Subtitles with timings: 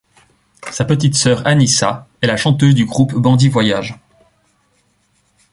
[0.71, 3.99] Sa petite sœur, Anissa, est la chanteuse du groupe Bandit Voyage.